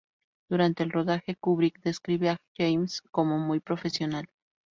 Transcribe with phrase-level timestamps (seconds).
[0.49, 4.25] Durante el rodaje, Kubrick describe a James como muy profesional.